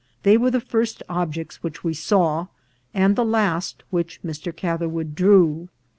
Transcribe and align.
They 0.23 0.35
were 0.35 0.49
the 0.49 0.59
first 0.59 1.03
objects 1.07 1.61
which 1.61 1.83
we 1.83 1.93
saw, 1.93 2.47
and 2.91 3.15
the 3.15 3.23
last 3.23 3.83
which 3.91 4.19
Mr. 4.23 4.51
Catherwood 4.51 5.13
drew. 5.13 5.69